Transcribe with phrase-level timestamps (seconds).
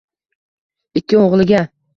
[1.03, 1.65] Ikki o’g’liga